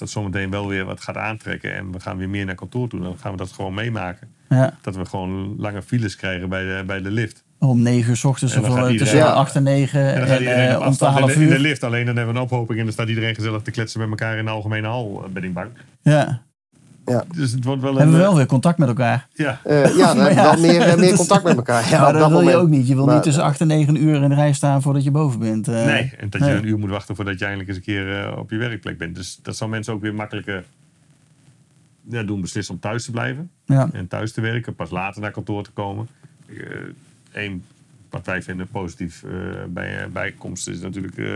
[0.00, 2.88] Als dat zometeen wel weer wat gaat aantrekken en we gaan weer meer naar kantoor
[2.88, 4.28] toe, dan gaan we dat gewoon meemaken.
[4.48, 4.78] Ja.
[4.82, 7.44] Dat we gewoon lange files krijgen bij de, bij de lift.
[7.58, 10.00] Om negen uur s ochtends En of eh, tussen iedereen- acht en negen.
[10.12, 11.58] En dan gaat En, iedereen eh, om twaalf de, in de uur.
[11.60, 11.84] lift.
[11.84, 14.38] Alleen dan hebben we een ophoping en dan staat iedereen gezellig te kletsen met elkaar
[14.38, 15.76] in de algemene hal eh, beddingbank.
[16.02, 16.42] Ja.
[17.34, 17.96] Dus het wordt wel een.
[17.96, 19.28] Hebben we eh, wel weer contact met elkaar.
[19.32, 21.88] Ja, Eh, ja, dan heb je wel meer, eh, meer contact met elkaar.
[21.90, 22.88] Ja, maar dat, dat wil je ook niet.
[22.88, 25.10] Je wil Maar- niet tussen acht en negen uur in de rij staan voordat je
[25.10, 25.68] boven bent.
[25.68, 25.84] eh.
[25.84, 26.12] nee.
[26.18, 28.56] En dat je een uur moet wachten voordat je eindelijk eens een keer op je
[28.56, 29.14] werkplek bent.
[29.14, 30.64] Dus dat zal mensen ook weer makkelijker
[32.08, 33.50] ja, doen beslissen om thuis te blijven.
[33.64, 33.88] Ja.
[33.92, 34.74] En thuis te werken.
[34.74, 36.08] Pas later naar kantoor te komen.
[37.32, 37.64] Eén,
[38.10, 39.30] wat wij vinden positief eh,
[39.68, 41.26] bij bijkomst is natuurlijk eh,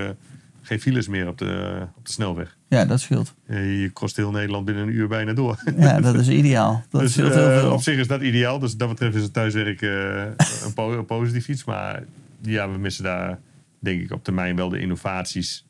[0.69, 2.57] geen files meer op de, op de snelweg.
[2.69, 3.35] ja, dat scheelt.
[3.47, 5.63] Eh, je kost heel Nederland binnen een uur bijna door.
[5.79, 6.85] Ja, dat is ideaal.
[6.91, 7.73] Dat dus scheelt eh, heel veel.
[7.73, 8.59] op zich is dat ideaal.
[8.59, 10.23] Dus dat betreft is het thuiswerk eh,
[10.67, 11.65] een, po- een positief iets.
[11.65, 12.03] Maar
[12.41, 13.39] ja, we missen daar
[13.79, 15.67] denk ik op termijn wel de innovaties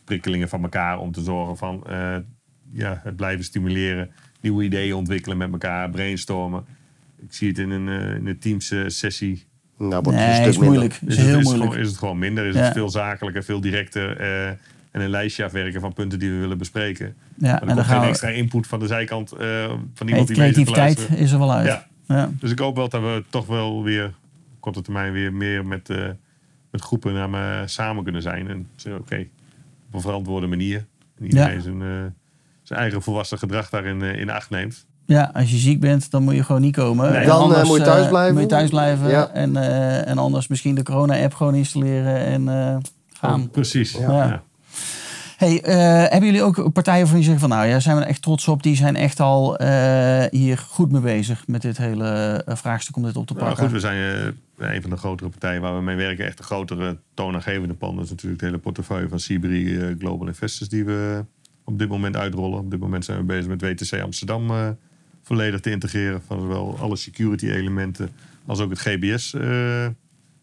[0.00, 1.84] afprikkelingen van elkaar om te zorgen van
[2.72, 6.64] ja, het blijven stimuleren, nieuwe ideeën ontwikkelen met elkaar, brainstormen.
[7.22, 9.44] Ik zie het in een, in een Teams eh, sessie.
[9.88, 10.98] Nou, wordt het Nee, een is stuk moeilijk.
[11.06, 11.70] Is het, heel is, moeilijk.
[11.70, 12.46] Gewoon, is het gewoon minder?
[12.46, 12.60] Is Ja.
[12.60, 14.46] het veel zakelijker, veel directer eh,
[14.90, 17.14] en een lijstje afwerken van punten die we willen bespreken.
[17.34, 18.06] Ja, Maar er en dan geen we.
[18.06, 21.66] extra input van de zijkant eh, van iemand die creativiteit is er wel uit.
[21.66, 21.86] Ja.
[22.06, 22.30] Ja.
[22.38, 25.90] Dus ik hoop wel dat we toch wel weer op korte termijn weer meer met,
[25.90, 26.08] eh,
[26.70, 28.48] met groepen naar me samen kunnen zijn.
[28.48, 29.26] En zeggen, oké,
[29.88, 30.84] op een verantwoorde manier.
[31.18, 31.60] En iedereen Ja.
[31.60, 31.88] zijn, eh,
[32.62, 34.86] zijn eigen volwassen gedrag daarin eh, in acht neemt.
[35.06, 37.12] Ja, als je ziek bent, dan moet je gewoon niet komen.
[37.12, 37.26] Nee.
[37.26, 38.32] Dan, eh, anders, moet je thuis eh, blijven.
[38.32, 39.08] Moet je thuis blijven.
[39.08, 39.28] Ja.
[39.28, 42.76] En, eh, en anders misschien de corona-app gewoon installeren en eh,
[43.12, 43.50] gaan.
[43.50, 43.92] Precies.
[43.92, 44.10] Ja.
[44.26, 44.42] Ja.
[45.36, 45.76] Hey, eh,
[46.10, 48.48] hebben jullie ook partijen waarvan je zegt van nou ja, zijn we er echt trots
[48.48, 48.62] op.
[48.62, 52.08] Die zijn echt al eh, hier goed mee bezig met dit hele
[52.46, 53.64] eh, vraagstuk om dit op te Nou, pakken.
[53.64, 56.26] goed, we zijn eh, een van de grotere partijen waar we mee werken.
[56.26, 58.04] Echt de grotere toonaangevende panden.
[58.04, 61.24] is natuurlijk de hele portefeuille van Sibri eh, Global Investors die we
[61.64, 62.58] op dit moment uitrollen.
[62.58, 64.68] Op dit moment zijn we bezig met WTC Amsterdam eh,
[65.22, 66.22] volledig te integreren.
[66.22, 68.10] Van zowel alle security elementen
[68.46, 69.86] als ook het GBS eh,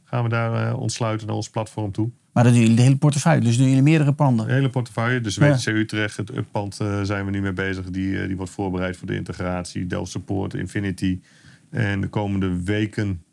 [0.03, 2.09] gaan we daar eh, ontsluiten naar ons platform toe.
[2.33, 4.47] Maar dan doen jullie de hele portefeuille, dus doen jullie meerdere panden.
[4.47, 5.21] De hele portefeuille.
[5.21, 5.53] Dus Ja.
[5.53, 7.85] WTC Utrecht, het uppand eh, zijn we nu mee bezig.
[7.85, 9.87] Die, die wordt voorbereid voor de integratie.
[9.87, 11.19] Delft Support, Infinity.
[11.69, 13.23] En de komende weken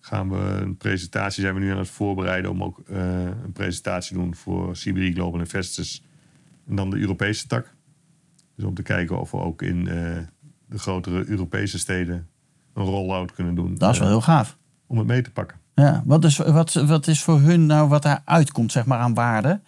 [0.00, 4.22] gaan we een presentatie, zijn we nu aan het voorbereiden om ook een presentatie te
[4.22, 6.02] doen voor CBRE Global Investors.
[6.68, 7.74] En dan de Europese tak.
[8.60, 9.94] Dus om te kijken of we ook in eh,
[10.68, 12.26] de grotere Europese steden
[12.74, 13.74] een rollout kunnen doen.
[13.78, 14.56] Dat is wel eh, heel gaaf.
[14.86, 15.56] om het mee te pakken.
[15.74, 19.14] Ja, wat, is, wat, wat is voor hun nou wat daar uitkomt zeg maar, aan
[19.14, 19.60] waarde?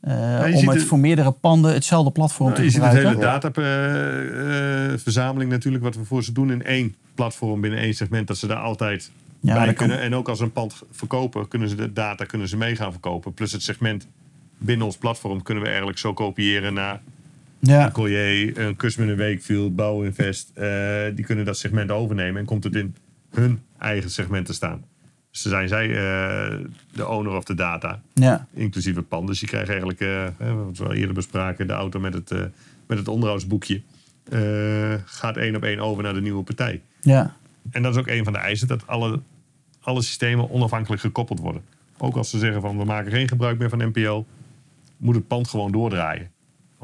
[0.00, 0.12] Eh,
[0.48, 3.20] je om het het- voor meerdere panden hetzelfde platform Nou, te je ziet het gebruiken.
[3.20, 8.36] hele dataverzameling natuurlijk, wat we voor ze doen in één platform binnen één segment, dat
[8.36, 10.00] ze daar altijd Ja, bij kan- kunnen.
[10.00, 13.34] En ook als een pand verkopen, kunnen ze de data kunnen ze mee gaan verkopen.
[13.34, 14.06] Plus het segment
[14.58, 17.00] binnen ons platform kunnen we eigenlijk zo kopiëren naar
[17.66, 20.50] Ja, een Collier, een Kusman een Wakefield, Bouwinvest.
[20.54, 22.94] eh die kunnen dat segment overnemen en komt het in
[23.30, 24.84] hun eigen segment te staan.
[25.30, 26.58] Dus dan zijn zij eh,
[26.92, 29.26] de owner of de data ja, inclusief het pand.
[29.26, 30.24] Dus je krijgt eigenlijk, eh,
[30.66, 32.30] wat we al eerder bespraken, de auto met het,
[32.86, 33.80] met het onderhoudsboekje.
[35.04, 36.80] gaat één op één over naar de nieuwe partij.
[37.00, 37.36] ja,
[37.70, 39.20] En dat is ook een van de eisen, dat alle,
[39.80, 41.62] alle systemen onafhankelijk gekoppeld worden.
[41.98, 44.22] Ook als ze zeggen van we maken geen gebruik meer van NPL,
[44.96, 46.30] moet het pand gewoon doordraaien.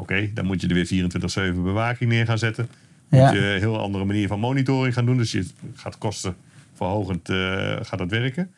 [0.01, 2.69] Oké, dan moet je er weer 24-7 bewaking neer gaan zetten.
[3.09, 3.33] Moet Ja.
[3.33, 5.17] je een heel andere manier van monitoring gaan doen.
[5.17, 6.37] Dus je gaat kosten
[6.75, 7.37] verhogend eh,
[7.83, 8.51] gaat dat werken.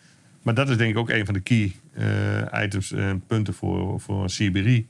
[0.42, 4.00] Maar dat is denk ik ook een van de key eh, items en punten voor,
[4.00, 4.87] voor CBRI.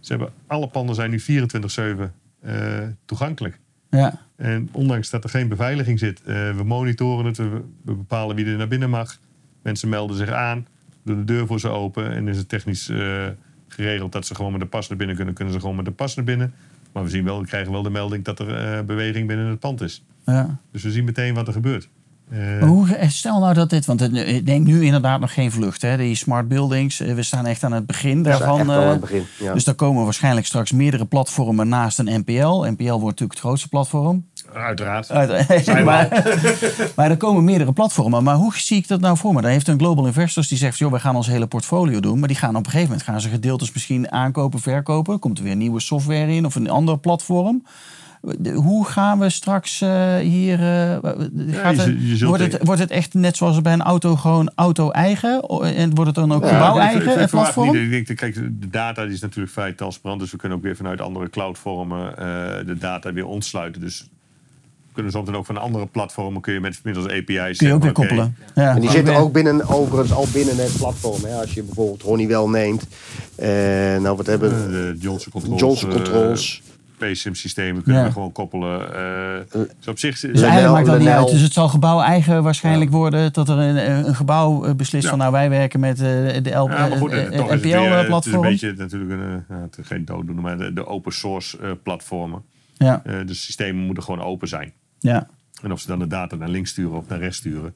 [0.00, 3.58] Ze hebben, alle panden zijn nu 24-7 eh, toegankelijk.
[3.90, 4.20] ja.
[4.36, 7.48] En ondanks dat er geen beveiliging zit, we monitoren het, we,
[7.84, 9.18] we bepalen wie er naar binnen mag.
[9.62, 10.66] Mensen melden zich aan,
[11.04, 12.90] doen de deur voor ze open en is het technisch
[13.74, 15.90] geregeld dat ze gewoon met de pas naar binnen kunnen, kunnen ze gewoon met de
[15.90, 16.54] pas naar binnen.
[16.92, 19.58] Maar we zien wel, we krijgen wel de melding dat er eh, beweging binnen het
[19.58, 20.04] pand is.
[20.24, 20.60] ja.
[20.70, 21.88] Dus we zien meteen wat er gebeurt.
[22.32, 25.52] Eh, Maar hoe, stel nou dat dit, want het- ik denk nu inderdaad nog geen
[25.52, 25.96] vlucht, hè?
[25.96, 28.60] die smart buildings, eh, we staan echt aan het begin daarvan.
[28.60, 29.24] echt aan eh, het begin.
[29.38, 29.52] Ja.
[29.54, 32.64] Dus daar komen waarschijnlijk straks meerdere platformen naast een NPL.
[32.64, 34.26] NPL wordt natuurlijk het grootste platform.
[34.54, 35.10] Uiteraard.
[35.10, 36.08] Uit- maar,
[36.96, 38.22] maar er komen meerdere platformen.
[38.22, 39.40] Maar hoe zie ik dat nou voor me?
[39.42, 42.18] Dan heeft een Global Investors die zegt, joh, wij gaan ons hele portfolio doen.
[42.18, 45.18] Maar die gaan op een gegeven moment gaan ze gedeeltes misschien aankopen, verkopen.
[45.18, 47.62] Komt er weer nieuwe software in of een ander platform.
[48.54, 50.58] Hoe gaan we straks eh, hier...
[50.60, 50.98] eh,
[51.74, 55.40] je je wordt, het, wordt het echt net zoals bij een auto gewoon auto-eigen?
[55.74, 57.66] En wordt het dan ook Ja, gebouw-eigen, platform?
[57.76, 60.20] niet- ik denk, kijk, de data die is natuurlijk vrij transparant.
[60.20, 62.24] Dus we kunnen ook weer vanuit andere cloudvormen eh,
[62.66, 63.80] de data weer ontsluiten.
[63.80, 64.00] Dus
[64.86, 67.74] we kunnen soms dan ook van andere platformen kun je met middels API's Kun je
[67.74, 68.36] ook weer koppelen.
[68.54, 71.24] Ja, En die zitten ook binnen, overigens al binnen het platform.
[71.24, 71.34] Hè.
[71.40, 72.86] Als je bijvoorbeeld Honeywell neemt.
[73.34, 73.48] eh,
[74.00, 74.70] nou, wat hebben we?
[74.70, 75.60] de Johnson Controls.
[75.60, 76.62] Johnson Controls.
[77.10, 78.06] PSIM systemen kunnen Ja.
[78.06, 78.94] we gewoon koppelen.
[78.94, 80.20] eh, dus op zich...
[80.20, 81.28] Dus eigenlijk maakt dat niet uit.
[81.30, 83.32] Dus het zal gebouw-eigen waarschijnlijk worden.
[83.32, 85.10] Dat er een, een gebouw eh, beslist Ja.
[85.10, 88.40] van nou wij werken met eh, de eh, eh, is het eh, is een NPL-platform.
[88.42, 91.70] beetje natuurlijk een, eh, ja, het is geen dooddoener, maar de, de open source eh,
[91.82, 92.42] platformen.
[92.76, 94.72] Ja, Eh, de systemen moeten gewoon open zijn.
[94.98, 95.26] ja,
[95.62, 97.74] En of ze dan de data naar links sturen of naar rechts sturen.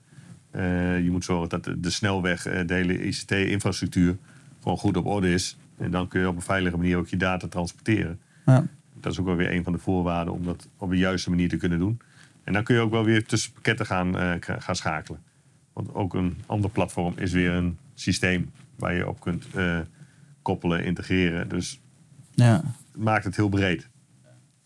[0.50, 0.62] eh,
[1.04, 4.16] je moet zorgen dat de, de snelweg, eh, de hele ICT-infrastructuur
[4.62, 5.56] gewoon goed op orde is.
[5.78, 8.18] En dan kun je op een veilige manier ook je data transporteren.
[8.46, 8.64] ja.
[9.00, 11.48] Dat is ook wel weer een van de voorwaarden om dat op de juiste manier
[11.48, 12.00] te kunnen doen.
[12.44, 15.22] En dan kun je ook wel weer tussen pakketten gaan, eh, gaan schakelen.
[15.72, 19.80] Want ook een ander platform is weer een systeem waar je op kunt eh,
[20.42, 21.48] koppelen, integreren.
[21.48, 21.80] Dus
[22.34, 22.62] ja.
[22.92, 23.88] het maakt het heel breed.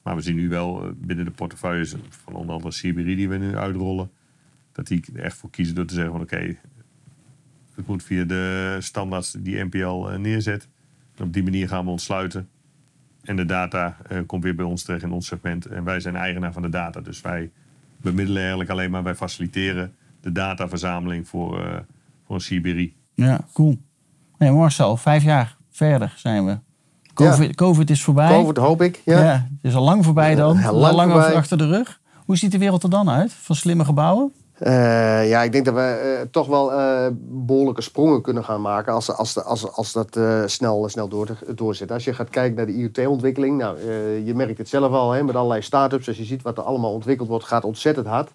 [0.03, 3.37] Maar we zien nu wel eh, binnen de portefeuilles van onder andere CBRI die we
[3.37, 4.11] nu uitrollen,
[4.73, 6.57] dat die er echt voor kiezen door te zeggen van oké,
[7.75, 10.69] het moet via de standaards die NPL neerzet.
[11.19, 12.49] Op die manier gaan we ontsluiten.
[13.23, 15.67] En de data eh, komt weer bij ons terecht in ons segment.
[15.67, 17.01] En wij zijn eigenaar van de data.
[17.01, 17.51] Dus wij
[17.97, 21.77] bemiddelen eigenlijk alleen maar, wij faciliteren de dataverzameling voor, eh,
[22.27, 22.97] voor een Siberi.
[23.15, 23.79] Ja, cool.
[24.39, 26.59] Nee, Marcel, vijf jaar verder zijn we.
[27.15, 28.29] COVID, COVID is voorbij.
[28.29, 29.23] COVID hoop ik, ja.
[29.25, 30.57] Ja, het is al lang voorbij dan.
[30.57, 31.35] Heel Al lang lang voorbij.
[31.35, 32.01] achter de rug.
[32.25, 33.33] Hoe ziet de wereld er dan uit?
[33.33, 34.33] Van slimme gebouwen?
[34.61, 38.93] Eh, ja, ik denk dat we eh, toch wel eh, behoorlijke sprongen kunnen gaan maken
[38.93, 41.93] als, als, als, als dat snel, snel door, doorzet.
[41.93, 43.79] Als je gaat kijken naar de IoT-ontwikkeling, nou,
[44.25, 46.09] je merkt het zelf al hè, met allerlei start-ups.
[46.09, 48.31] Als je ziet wat er allemaal ontwikkeld wordt, gaat ontzettend hard.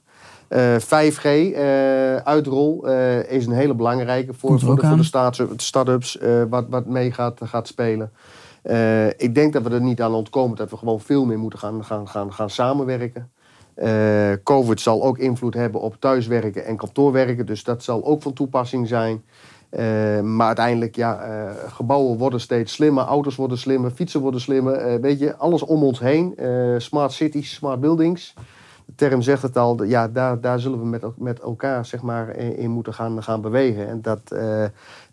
[0.48, 6.20] Eh, 5G, eh, uitrol, eh, is een hele belangrijke voor, voor, de, voor de start-ups,
[6.50, 8.12] wat, wat mee gaat, gaat spelen.
[9.18, 11.86] Ik denk dat we er niet aan ontkomen dat we gewoon veel meer moeten gaan,
[11.86, 13.32] gaan, gaan, gaan samenwerken.
[13.76, 18.34] Eh, COVID zal ook invloed hebben op thuiswerken en kantoorwerken, dus dat zal ook van
[18.34, 19.24] toepassing zijn.
[19.70, 25.02] Eh, maar uiteindelijk, ja, eh, gebouwen worden steeds slimmer, auto's worden slimmer, fietsen worden slimmer.
[25.02, 26.36] weet je, alles om ons heen.
[26.78, 28.34] Smart cities, smart buildings.
[28.86, 32.36] De term zegt het al, ja, daar, daar zullen we met, met elkaar zeg maar,
[32.36, 33.88] in, moeten gaan, gaan bewegen.
[33.88, 34.36] En dat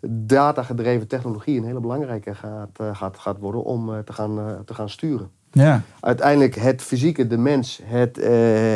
[0.09, 5.29] datagedreven technologie een hele belangrijke gaat, gaat, gaat worden om te, gaan, te gaan sturen
[5.53, 5.81] Ja.
[5.99, 8.31] uiteindelijk het fysieke, de mens, het, eh,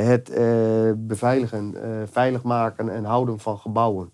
[0.08, 0.46] het eh,
[0.96, 4.12] beveiligen, eh, veilig maken en houden van gebouwen.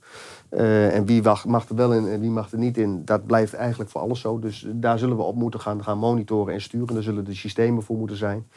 [0.50, 3.90] En wie mag, er wel in en wie mag er niet in, dat blijft eigenlijk
[3.90, 4.40] voor alles zo.
[4.40, 6.94] Dus daar zullen we op moeten gaan, gaan monitoren en sturen.
[6.94, 8.48] Daar zullen de systemen voor moeten zijn.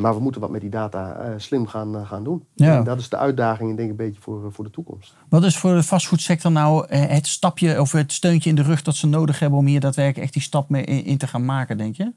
[0.00, 2.44] Maar we moeten wat met die data slim gaan, gaan doen.
[2.54, 2.76] Ja.
[2.76, 5.14] En dat is de uitdaging, denk ik, een beetje voor, voor de toekomst.
[5.28, 8.94] Wat is voor de fastfoodsector nou het stapje of het steuntje in de rug dat
[8.94, 11.96] ze nodig hebben om hier daadwerkelijk echt die stap mee in te gaan maken, denk
[11.96, 12.12] je?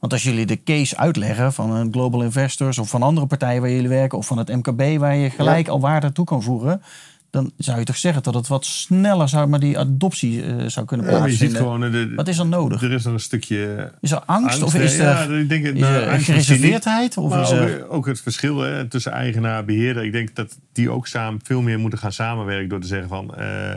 [0.00, 3.70] Want als jullie de case uitleggen van een Global Investors of van andere partijen waar
[3.70, 6.82] jullie werken of van het MKB waar je gelijk al waarde toe kan voeren,
[7.30, 10.86] dan zou je toch zeggen dat het wat sneller zou, maar die adoptie eh, zou
[10.86, 11.90] kunnen Ja, maar je ziet plaatsvinden.
[11.90, 12.82] gewoon, eh, de, Wat is er nodig?
[12.82, 15.82] er is nog een stukje Is er angst, of is er, ja, ik denk, is
[15.82, 17.16] er gereserveerdheid?
[17.16, 20.04] Of is ook, er, ook het verschil hè, tussen eigenaar en beheerder.
[20.04, 23.34] Ik denk dat die ook samen veel meer moeten gaan samenwerken door te zeggen van
[23.34, 23.74] eh,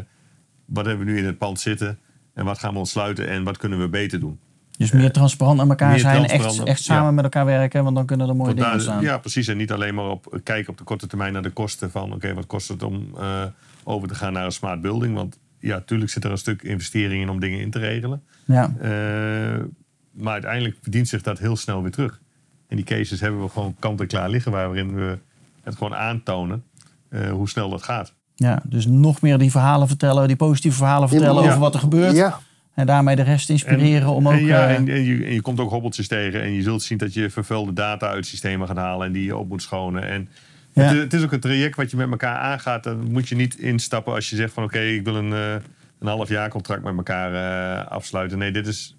[0.66, 2.00] wat hebben we nu in het pand zitten
[2.34, 4.40] en wat gaan we ontsluiten en wat kunnen we beter doen.
[4.84, 7.12] Dus meer transparant aan elkaar zijn, echt, echt samen ja.
[7.12, 9.02] met elkaar werken, want dan kunnen er mooie Want dingen ontstaan.
[9.02, 9.48] ja, precies.
[9.48, 12.34] En niet alleen maar op kijken op de korte termijn naar de kosten van oké,
[12.34, 13.44] wat kost het om eh,
[13.84, 15.16] over te gaan naar een smart building.
[15.16, 18.22] Want ja, tuurlijk zit er een stuk investering in om dingen in te regelen.
[18.46, 18.74] Ja.
[18.80, 19.64] Eh,
[20.12, 22.22] maar uiteindelijk verdient zich dat heel snel weer terug.
[22.68, 25.18] En die cases hebben we gewoon kant en klaar liggen, waarin we
[25.64, 26.64] het gewoon aantonen
[27.10, 28.14] eh, hoe snel dat gaat.
[28.36, 31.48] Ja, dus nog meer die verhalen vertellen, die positieve verhalen vertellen Ja.
[31.50, 32.16] over wat er gebeurt.
[32.16, 32.40] Ja,
[32.74, 34.34] En daarmee de rest inspireren om ook...
[34.34, 36.42] en, ja, eh, en, en je, en je komt ook hobbeltjes tegen.
[36.42, 39.38] En je zult zien dat je vervuilde data uit systemen gaat halen en die je
[39.38, 40.08] op moet schonen.
[40.08, 40.30] En
[40.74, 40.84] Ja.
[40.84, 42.84] het, het is ook een traject wat je met elkaar aangaat.
[42.84, 45.54] Dan moet je niet instappen als je zegt van oké, ik wil een, eh,
[46.00, 48.38] een half jaar contract met elkaar eh, afsluiten.
[48.38, 48.98] Nee, dit is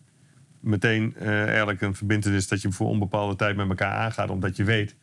[0.60, 4.30] meteen eigenlijk een verbindenis dat je voor onbepaalde tijd met elkaar aangaat.
[4.30, 4.94] Omdat je weet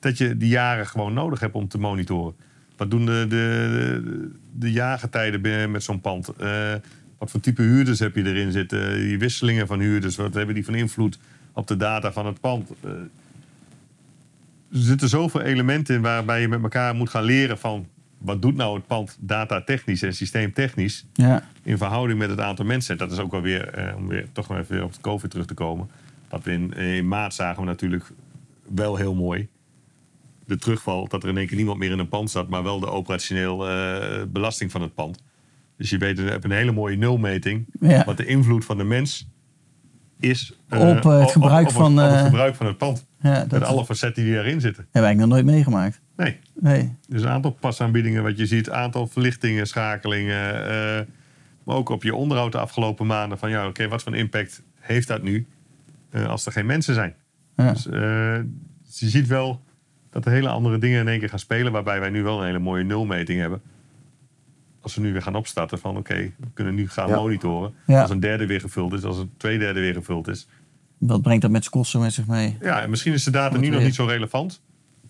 [0.00, 2.34] dat je die jaren gewoon nodig hebt om te monitoren.
[2.76, 6.32] Wat doen de, de, de, de jaargetijden met zo'n pand?
[7.24, 8.94] Wat voor type huurders heb je erin zitten?
[8.96, 11.18] Die wisselingen van huurders, wat hebben die van invloed
[11.52, 12.70] op de data van het pand?
[12.80, 13.08] Eh, er
[14.70, 17.86] zitten zoveel elementen in waarbij je met elkaar moet gaan leren van...
[18.18, 21.06] wat doet nou het pand datatechnisch en systeemtechnisch...
[21.12, 21.48] ja.
[21.62, 22.98] in verhouding met het aantal mensen.
[22.98, 25.46] Dat is ook wel weer, eh, om weer toch maar even op de COVID terug
[25.46, 25.88] te komen.
[26.28, 28.04] Wat we in, in maart zagen we natuurlijk
[28.74, 29.48] wel heel mooi.
[30.46, 32.48] De terugval, dat er in één keer niemand meer in een pand zat...
[32.48, 35.22] maar wel de operationeel eh, belasting van het pand.
[35.76, 37.66] Dus je weet, je hebt een hele mooie nulmeting...
[37.80, 38.04] Ja.
[38.04, 39.28] wat de invloed van de mens
[40.20, 40.58] is...
[40.68, 43.06] eh, Op, eh, het gebruik op, van, op het eh, gebruik van het pand.
[43.20, 44.82] ja, Met alle facetten die erin zitten.
[44.90, 46.00] hebben we eigenlijk nog nooit meegemaakt.
[46.16, 46.92] Nee, Nee.
[47.08, 50.42] dus een aantal pasaanbiedingen wat je ziet, aantal verlichtingen, schakelingen.
[51.64, 53.38] maar ook op je onderhoud de afgelopen maanden.
[53.38, 55.46] Van ja, oké, wat voor impact heeft dat nu
[56.26, 57.14] als er geen mensen zijn?
[57.56, 57.72] Ja.
[57.72, 58.00] Dus eh,
[58.82, 59.60] je ziet wel
[60.10, 61.72] dat er hele andere dingen in één keer gaan spelen.
[61.72, 63.60] Waarbij wij nu wel een hele mooie nulmeting hebben.
[64.84, 67.16] Als we nu weer gaan opstarten van oké, we kunnen nu gaan Ja.
[67.16, 67.74] monitoren.
[67.86, 68.00] Ja.
[68.00, 70.48] Als een derde weer gevuld is, als een twee derde weer gevuld is.
[70.98, 72.56] Wat brengt dat met kosten met zich mee?
[72.60, 74.60] Ja, en misschien is de data nu nog niet zo relevant.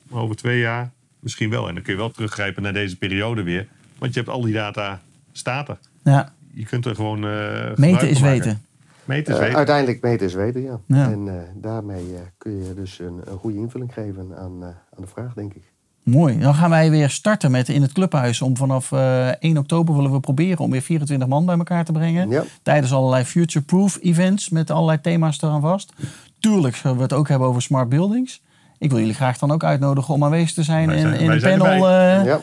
[0.08, 1.68] Maar over twee jaar misschien wel.
[1.68, 3.68] En dan kun je wel teruggrijpen naar deze periode weer.
[3.98, 5.00] Want je hebt al die data
[5.32, 5.78] staat er.
[6.04, 7.24] Ja, Je kunt er gewoon.
[7.26, 8.38] eh, meten is maken.
[8.38, 8.62] weten.
[9.04, 9.56] Meten is Eh, weten.
[9.56, 10.80] uiteindelijk meten is weten, ja.
[10.86, 11.10] Ja.
[11.10, 15.00] En eh, daarmee eh, kun je dus een, een goede invulling geven aan, eh, aan
[15.00, 15.62] de vraag, denk ik.
[16.04, 16.38] Mooi.
[16.38, 18.42] Dan gaan wij weer starten met in het clubhuis.
[18.42, 21.92] Om vanaf eh 1 oktober willen we proberen om weer 24 man bij elkaar te
[21.92, 22.28] brengen.
[22.30, 22.44] Ja.
[22.62, 25.92] Tijdens allerlei future-proof events met allerlei thema's eraan vast.
[26.40, 28.42] Tuurlijk zullen we het ook hebben over smart buildings.
[28.84, 31.26] Ik wil jullie graag dan ook uitnodigen om aanwezig te zijn Wij in, zijn- in
[31.26, 32.40] wij een zijn panel eh, Ja.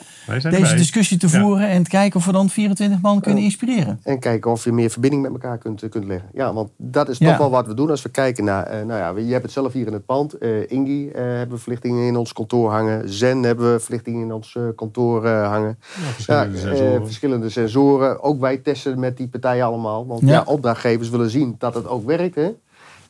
[0.50, 1.40] Deze discussie te Ja.
[1.40, 4.00] voeren en te kijken of we dan 24 man kunnen inspireren.
[4.04, 6.30] En kijken of je meer verbinding met elkaar kunt, kunt leggen.
[6.34, 7.28] Ja, want dat is Ja.
[7.30, 8.64] toch wel wat we doen als we kijken naar...
[8.66, 10.34] eh, nou ja, je hebt het zelf hier in het pand.
[10.38, 13.10] eh Ingi eh, hebben we verlichtingen in ons kantoor hangen.
[13.14, 15.78] Zen hebben we verlichtingen in ons kantoor hangen.
[15.80, 17.06] Verschillende eh, sensoren.
[17.06, 18.24] verschillende sensoren.
[18.24, 20.08] Ook wij testen met die partijen allemaal.
[20.08, 20.28] Want Ja.
[20.28, 20.44] ja.
[20.46, 22.36] opdrachtgevers willen zien dat het ook werkt.
[22.36, 22.50] Hè?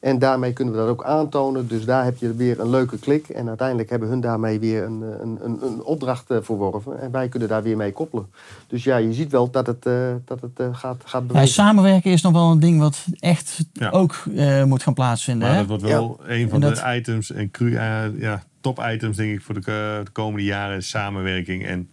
[0.02, 1.68] En daarmee kunnen we dat ook aantonen.
[1.68, 3.28] Dus daar heb je weer een leuke klik.
[3.30, 7.00] En uiteindelijk hebben hun daarmee weer een, eh, een, een, een opdracht eh, verworven.
[7.02, 8.26] En wij kunnen daar weer mee koppelen.
[8.68, 9.94] Dus ja, je ziet wel dat het, eh,
[10.26, 11.48] dat het gaat, gaat Ja, bewegen.
[11.48, 13.90] samenwerken is nog wel een ding wat echt Ja.
[13.90, 15.48] ook eh, moet gaan plaatsvinden.
[15.48, 15.66] Maar hè?
[15.66, 17.72] dat wordt wel een van En de dat- items en cru
[18.20, 20.78] ja, top items denk ik voor de, eh, de komende jaren.
[20.78, 21.90] is Samenwerking en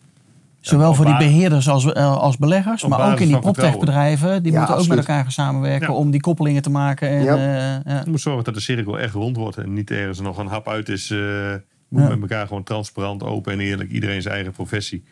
[0.60, 4.42] Zowel voor die beheerders als, eh, als beleggers, maar ook in die proptechbedrijven.
[4.42, 5.94] Die Ja, moeten ook met elkaar gaan samenwerken Ja.
[5.94, 7.08] om die koppelingen te maken.
[7.08, 7.36] En, Ja.
[7.36, 8.02] eh, ja.
[8.04, 10.68] je moet zorgen dat de cirkel echt rond wordt en niet ergens nog een hap
[10.68, 11.10] uit is.
[11.10, 11.54] eh
[11.88, 12.08] moet Ja.
[12.08, 13.90] met elkaar gewoon transparant, open en eerlijk.
[13.90, 15.04] Iedereen zijn eigen professie.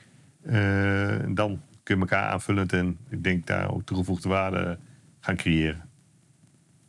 [0.43, 0.55] Eh,
[1.29, 4.79] dan kun je elkaar aanvullend en ik denk daar ook toegevoegde waarde
[5.21, 5.81] gaan creëren.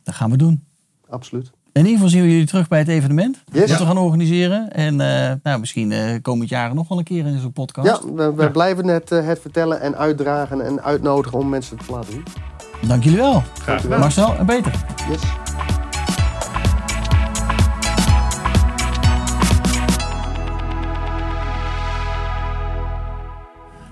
[0.02, 0.64] Dat gaan we doen.
[1.08, 1.50] Absoluut.
[1.78, 3.42] In ieder geval zien we jullie terug bij het evenement.
[3.52, 3.68] Yes.
[3.68, 4.72] Dat we gaan organiseren.
[4.72, 7.88] En eh, nou, misschien eh komend jaar nog wel een keer in zo'n podcast.
[7.88, 11.92] Ja, we, we blijven het, eh, het vertellen en uitdragen en uitnodigen om mensen te
[11.92, 12.22] laten zien.
[12.88, 13.42] Dank jullie wel.
[13.60, 14.00] Graag gedaan.
[14.00, 14.72] Marcel en Peter.
[15.10, 15.47] Yes.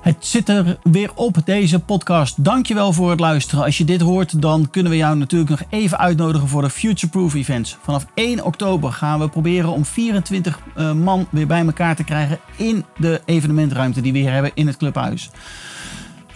[0.06, 2.44] Het zit er weer op, deze podcast.
[2.44, 3.64] Dankjewel voor het luisteren.
[3.64, 7.34] Als je dit hoort, dan kunnen we jou natuurlijk nog even uitnodigen voor de Futureproof
[7.34, 7.76] Events.
[7.82, 12.38] Vanaf 1 oktober gaan we proberen om 24 eh, man weer bij elkaar te krijgen
[12.56, 15.30] in de evenementruimte die we hier hebben in het clubhuis.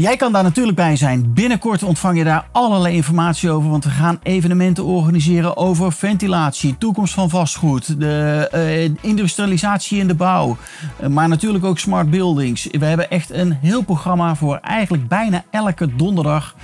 [0.01, 1.33] Jij kan daar natuurlijk bij zijn.
[1.35, 3.71] Binnenkort ontvang je daar allerlei informatie over.
[3.71, 10.15] Want we gaan evenementen organiseren over ventilatie, toekomst van vastgoed, de eh, industrialisatie in de
[10.15, 10.57] bouw.
[10.97, 12.69] eh, maar natuurlijk ook smart buildings.
[12.71, 16.55] We hebben echt een heel programma voor eigenlijk bijna elke donderdag.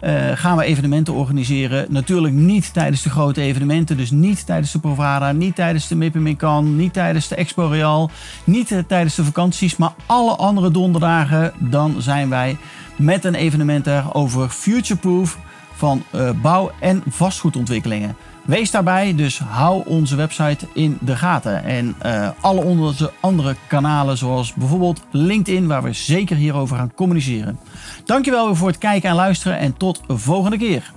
[0.00, 1.86] eh, gaan we evenementen organiseren.
[1.88, 3.96] Natuurlijk niet tijdens de grote evenementen.
[3.96, 8.10] Dus niet tijdens de Provada, niet tijdens de Mippiminkan, niet tijdens de Expo Real,
[8.44, 9.76] niet tijdens de vakanties.
[9.76, 12.56] Maar alle andere donderdagen dan zijn wij
[12.96, 15.38] met een evenement daar over futureproof
[15.72, 18.16] van eh, bouw- en vastgoedontwikkelingen.
[18.44, 21.64] Wees daarbij, dus hou onze website in de gaten.
[21.64, 27.58] En eh, alle onze andere kanalen, zoals bijvoorbeeld LinkedIn, waar we zeker hierover gaan communiceren.
[28.04, 30.92] Dankjewel voor het kijken en luisteren en tot de volgende keer.